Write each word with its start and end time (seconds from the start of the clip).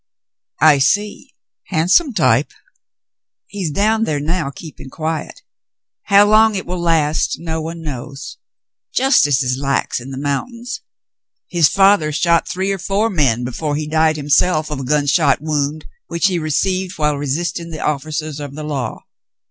*'I 0.61 0.79
see. 0.79 1.29
Handsome 1.65 2.11
type." 2.11 2.53
"He's 3.45 3.69
down 3.69 4.03
here 4.03 4.19
now, 4.19 4.49
keeping 4.49 4.89
quiet. 4.89 5.43
How 6.05 6.25
long 6.25 6.55
it 6.55 6.65
will 6.65 6.81
last, 6.81 7.35
no 7.37 7.61
one 7.61 7.83
knows. 7.83 8.37
Justice 8.95 9.43
is 9.43 9.59
lax 9.59 9.99
in 9.99 10.09
the 10.09 10.17
mountains. 10.17 10.81
His 11.49 11.67
father 11.69 12.11
shot 12.11 12.47
three 12.47 12.71
or 12.71 12.79
four 12.79 13.11
men 13.11 13.43
before 13.43 13.75
he 13.75 13.85
died 13.87 14.15
himself 14.17 14.71
of 14.71 14.79
a 14.79 14.83
gunshot 14.83 15.37
wound 15.39 15.85
which 16.07 16.25
he 16.25 16.39
received 16.39 16.97
while 16.97 17.15
resisting 17.15 17.69
the 17.69 17.77
ofiicers 17.77 18.39
of 18.43 18.55
the 18.55 18.63
law. 18.63 19.03